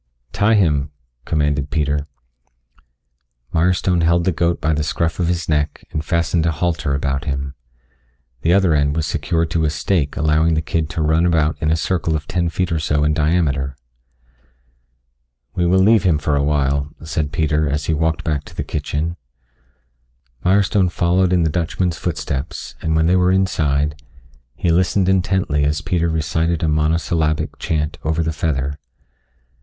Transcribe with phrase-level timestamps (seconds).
[0.31, 0.89] "Tie him,"
[1.25, 2.07] commanded Peter.
[3.53, 7.25] Mirestone held the goat by the scruff of his neck and fastened a halter about
[7.25, 7.53] him.
[8.41, 11.69] The other end was secured to a stake allowing the kid to run about in
[11.69, 13.77] a circle of ten feet or so in diameter.
[15.53, 19.17] "We will leave him for awhile," said Peter as he walked back to the kitchen.
[20.43, 24.01] Mirestone followed in the Dutchman's footsteps, and when they were inside,
[24.55, 28.79] he listened intently as Peter recited a monosyllabic chant over the feather.